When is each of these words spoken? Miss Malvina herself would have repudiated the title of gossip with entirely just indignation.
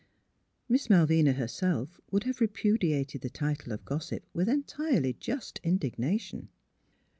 Miss 0.67 0.89
Malvina 0.89 1.33
herself 1.33 2.01
would 2.09 2.23
have 2.23 2.41
repudiated 2.41 3.21
the 3.21 3.29
title 3.29 3.71
of 3.71 3.85
gossip 3.85 4.23
with 4.33 4.49
entirely 4.49 5.13
just 5.13 5.59
indignation. 5.63 6.49